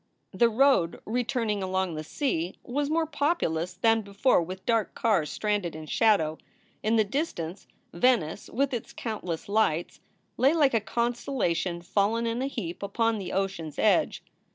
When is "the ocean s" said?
13.19-13.77